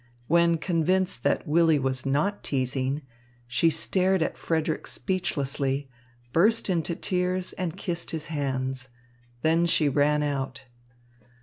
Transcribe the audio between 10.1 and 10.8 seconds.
out.